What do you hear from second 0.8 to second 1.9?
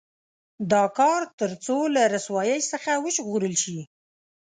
کار تر څو